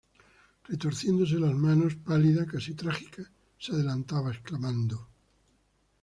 [0.67, 3.21] retorciéndose las manos, pálida, casi trágica,
[3.59, 5.07] se adelantaba exclamando: